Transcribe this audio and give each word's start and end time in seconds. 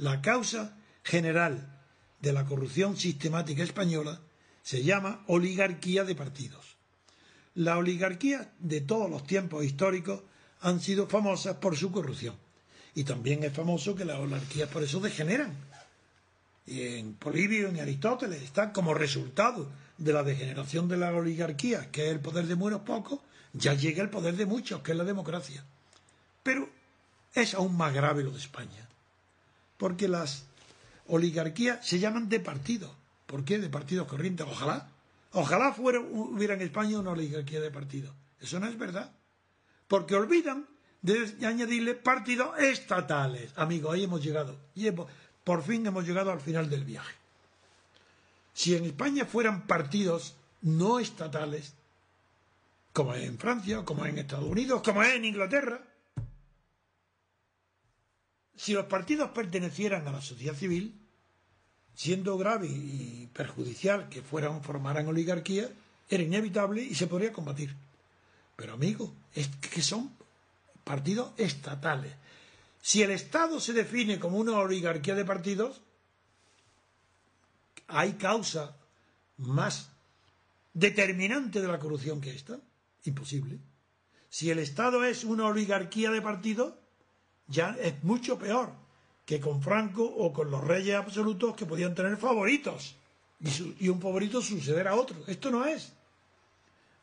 La 0.00 0.22
causa 0.22 0.78
general 1.02 1.78
de 2.22 2.32
la 2.32 2.46
corrupción 2.46 2.96
sistemática 2.96 3.62
española 3.62 4.18
se 4.62 4.82
llama 4.82 5.22
oligarquía 5.26 6.04
de 6.04 6.14
partidos. 6.14 6.78
Las 7.54 7.76
oligarquías 7.76 8.48
de 8.60 8.80
todos 8.80 9.10
los 9.10 9.26
tiempos 9.26 9.62
históricos 9.62 10.22
han 10.62 10.80
sido 10.80 11.06
famosas 11.06 11.56
por 11.56 11.76
su 11.76 11.92
corrupción. 11.92 12.34
Y 12.94 13.04
también 13.04 13.44
es 13.44 13.52
famoso 13.52 13.94
que 13.94 14.06
las 14.06 14.18
oligarquías 14.18 14.70
por 14.70 14.82
eso 14.82 15.00
degeneran. 15.00 15.54
Y 16.64 16.80
en 16.96 17.12
Polibio, 17.12 17.68
en 17.68 17.78
Aristóteles, 17.78 18.40
está 18.40 18.72
como 18.72 18.94
resultado 18.94 19.70
de 19.98 20.14
la 20.14 20.22
degeneración 20.22 20.88
de 20.88 20.96
la 20.96 21.12
oligarquía, 21.12 21.90
que 21.90 22.06
es 22.06 22.12
el 22.12 22.20
poder 22.20 22.46
de 22.46 22.54
unos 22.54 22.80
pocos, 22.80 23.20
ya 23.52 23.74
llega 23.74 24.02
el 24.02 24.08
poder 24.08 24.38
de 24.38 24.46
muchos, 24.46 24.80
que 24.80 24.92
es 24.92 24.96
la 24.96 25.04
democracia. 25.04 25.62
Pero 26.42 26.70
es 27.34 27.52
aún 27.52 27.76
más 27.76 27.92
grave 27.92 28.24
lo 28.24 28.30
de 28.30 28.38
España 28.38 28.86
porque 29.80 30.08
las 30.08 30.44
oligarquías 31.08 31.84
se 31.84 31.98
llaman 31.98 32.28
de 32.28 32.38
partidos. 32.38 32.92
¿Por 33.24 33.46
qué? 33.46 33.58
De 33.58 33.70
partidos 33.70 34.06
corrientes. 34.06 34.46
Ojalá. 34.46 34.90
Ojalá 35.32 35.72
fuera, 35.72 36.00
hubiera 36.00 36.52
en 36.52 36.60
España 36.60 36.98
una 36.98 37.12
oligarquía 37.12 37.60
de 37.60 37.70
partidos. 37.70 38.14
Eso 38.40 38.60
no 38.60 38.66
es 38.66 38.76
verdad. 38.76 39.10
Porque 39.88 40.14
olvidan 40.14 40.66
de 41.00 41.34
añadirle 41.46 41.94
partidos 41.94 42.58
estatales. 42.58 43.52
Amigos, 43.56 43.94
ahí 43.94 44.04
hemos 44.04 44.22
llegado. 44.22 44.54
Y 44.74 44.86
por 45.44 45.62
fin 45.62 45.86
hemos 45.86 46.06
llegado 46.06 46.30
al 46.30 46.40
final 46.40 46.68
del 46.68 46.84
viaje. 46.84 47.14
Si 48.52 48.76
en 48.76 48.84
España 48.84 49.24
fueran 49.24 49.66
partidos 49.66 50.34
no 50.60 50.98
estatales, 50.98 51.72
como 52.92 53.14
en 53.14 53.38
Francia, 53.38 53.82
como 53.86 54.04
en 54.04 54.18
Estados 54.18 54.44
Unidos, 54.44 54.82
como 54.82 55.02
en 55.02 55.24
Inglaterra, 55.24 55.80
si 58.60 58.74
los 58.74 58.84
partidos 58.84 59.30
pertenecieran 59.30 60.06
a 60.06 60.12
la 60.12 60.20
sociedad 60.20 60.54
civil, 60.54 60.94
siendo 61.94 62.36
grave 62.36 62.66
y 62.68 63.26
perjudicial 63.32 64.10
que 64.10 64.20
fueran 64.20 64.62
formaran 64.62 65.08
oligarquía, 65.08 65.70
era 66.10 66.22
inevitable 66.22 66.82
y 66.82 66.94
se 66.94 67.06
podría 67.06 67.32
combatir. 67.32 67.74
Pero 68.56 68.74
amigo, 68.74 69.14
es 69.34 69.48
que 69.48 69.80
son 69.80 70.14
partidos 70.84 71.32
estatales. 71.38 72.12
Si 72.82 73.02
el 73.02 73.12
Estado 73.12 73.60
se 73.60 73.72
define 73.72 74.20
como 74.20 74.36
una 74.36 74.58
oligarquía 74.58 75.14
de 75.14 75.24
partidos, 75.24 75.80
¿hay 77.86 78.12
causa 78.14 78.76
más 79.38 79.88
determinante 80.74 81.62
de 81.62 81.68
la 81.68 81.78
corrupción 81.78 82.20
que 82.20 82.34
esta? 82.34 82.60
Imposible. 83.04 83.58
Si 84.28 84.50
el 84.50 84.58
Estado 84.58 85.02
es 85.04 85.24
una 85.24 85.46
oligarquía 85.46 86.10
de 86.10 86.20
partidos, 86.20 86.74
ya 87.50 87.76
es 87.80 88.02
mucho 88.02 88.38
peor 88.38 88.72
que 89.26 89.40
con 89.40 89.60
Franco 89.60 90.04
o 90.04 90.32
con 90.32 90.50
los 90.50 90.64
reyes 90.64 90.96
absolutos 90.96 91.54
que 91.54 91.66
podían 91.66 91.94
tener 91.94 92.16
favoritos 92.16 92.96
y, 93.78 93.88
un 93.88 94.00
favorito 94.00 94.40
suceder 94.42 94.88
a 94.88 94.94
otro. 94.94 95.16
Esto 95.26 95.50
no 95.50 95.64
es. 95.64 95.92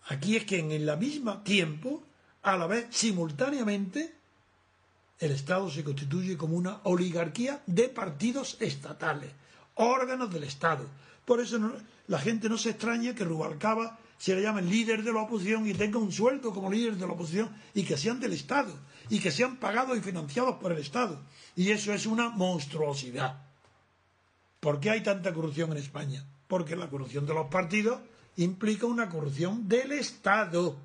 Aquí 0.08 0.36
es 0.36 0.46
que 0.46 0.60
en 0.60 0.72
el 0.72 0.98
mismo 0.98 1.42
tiempo, 1.42 2.04
a 2.44 2.56
la 2.58 2.68
vez, 2.68 2.88
simultáneamente, 2.92 4.14
el 5.20 5.32
Estado 5.32 5.70
se 5.70 5.84
constituye 5.84 6.38
como 6.38 6.56
una 6.56 6.80
oligarquía 6.84 7.62
de 7.66 7.90
partidos 7.90 8.58
estatales, 8.60 9.32
órganos 9.76 10.32
del 10.32 10.44
Estado. 10.44 10.86
Por 11.26 11.42
eso 11.42 11.60
la 12.08 12.20
gente 12.20 12.50
no 12.50 12.58
se 12.58 12.70
extraña 12.70 13.16
que 13.16 13.26
Rubalcaba 13.26 14.00
se 14.18 14.36
le 14.36 14.42
llame 14.42 14.62
líder 14.62 15.04
de 15.04 15.14
la 15.14 15.22
oposición 15.22 15.68
y 15.68 15.74
tenga 15.74 16.00
un 16.00 16.12
sueldo 16.12 16.52
como 16.52 16.72
líder 16.72 16.96
de 16.96 17.06
la 17.06 17.14
oposición 17.14 17.56
y 17.74 17.84
que 17.84 17.98
sean 17.98 18.20
del 18.20 18.34
Estado 18.34 18.74
y 19.10 19.20
que 19.20 19.32
sean 19.32 19.58
pagados 19.58 19.98
y 19.98 20.02
financiados 20.02 20.56
por 20.56 20.72
el 20.72 20.80
Estado. 20.80 21.22
Y 21.56 21.72
eso 21.72 21.94
es 21.94 22.06
una 22.06 22.30
monstruosidad. 22.30 23.46
¿Por 24.60 24.80
qué 24.80 24.90
hay 24.90 25.02
tanta 25.02 25.34
corrupción 25.34 25.72
en 25.72 25.78
España? 25.78 26.26
Porque 26.48 26.76
la 26.76 26.90
corrupción 26.90 27.26
de 27.26 27.34
los 27.34 27.48
partidos 27.48 28.02
implica 28.38 28.86
una 28.86 29.10
corrupción 29.10 29.68
del 29.68 29.92
Estado. 29.92 30.78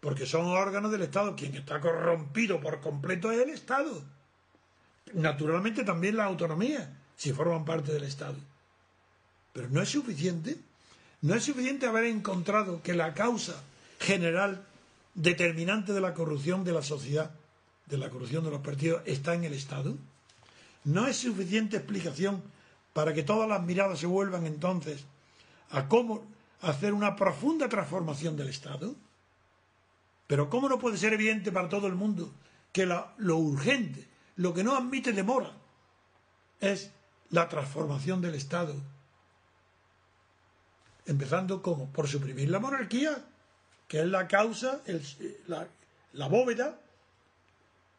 Porque 0.00 0.26
son 0.26 0.46
órganos 0.46 0.92
del 0.92 1.02
Estado. 1.02 1.34
Quien 1.34 1.54
está 1.56 1.80
corrompido 1.80 2.60
por 2.60 2.80
completo 2.80 3.32
es 3.32 3.40
el 3.40 3.50
Estado. 3.50 4.02
Naturalmente 5.14 5.84
también 5.84 6.16
la 6.16 6.24
autonomía, 6.24 6.96
si 7.16 7.32
forman 7.32 7.64
parte 7.64 7.92
del 7.92 8.04
Estado. 8.04 8.36
Pero 9.52 9.68
no 9.70 9.82
es 9.82 9.88
suficiente. 9.88 10.56
No 11.20 11.34
es 11.34 11.44
suficiente 11.44 11.86
haber 11.86 12.04
encontrado 12.04 12.82
que 12.82 12.94
la 12.94 13.14
causa 13.14 13.62
general 13.98 14.64
determinante 15.14 15.92
de 15.92 16.00
la 16.00 16.14
corrupción 16.14 16.64
de 16.64 16.72
la 16.72 16.82
sociedad 16.82 17.30
de 17.88 17.98
la 17.98 18.10
corrupción 18.10 18.44
de 18.44 18.50
los 18.50 18.60
partidos 18.60 19.02
está 19.06 19.34
en 19.34 19.44
el 19.44 19.54
Estado? 19.54 19.96
¿No 20.84 21.06
es 21.06 21.16
suficiente 21.16 21.76
explicación 21.76 22.42
para 22.92 23.14
que 23.14 23.22
todas 23.22 23.48
las 23.48 23.62
miradas 23.62 23.98
se 23.98 24.06
vuelvan 24.06 24.46
entonces 24.46 25.04
a 25.70 25.88
cómo 25.88 26.24
hacer 26.60 26.92
una 26.92 27.16
profunda 27.16 27.68
transformación 27.68 28.36
del 28.36 28.48
Estado? 28.48 28.94
Pero 30.26 30.50
¿cómo 30.50 30.68
no 30.68 30.78
puede 30.78 30.98
ser 30.98 31.14
evidente 31.14 31.50
para 31.50 31.68
todo 31.68 31.86
el 31.86 31.94
mundo 31.94 32.30
que 32.72 32.86
lo 32.86 33.36
urgente, 33.36 34.06
lo 34.36 34.52
que 34.52 34.62
no 34.62 34.76
admite 34.76 35.12
demora, 35.12 35.52
es 36.60 36.90
la 37.30 37.48
transformación 37.48 38.20
del 38.20 38.34
Estado? 38.34 38.74
Empezando 41.08 41.62
como 41.62 41.90
por 41.90 42.06
suprimir 42.06 42.50
la 42.50 42.60
monarquía, 42.60 43.24
que 43.88 44.00
es 44.00 44.06
la 44.06 44.28
causa, 44.28 44.82
la, 46.12 46.28
bóveda, 46.28 46.78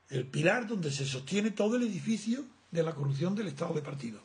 el 0.09 0.27
pilar 0.27 0.67
donde 0.67 0.91
se 0.91 1.05
sostiene 1.05 1.49
todo 1.49 1.75
el 1.75 1.83
edificio 1.83 2.45
de 2.69 2.83
la 2.83 2.93
corrupción 2.93 3.33
del 3.33 3.47
Estado 3.47 3.73
de 3.73 3.81
partido. 3.81 4.21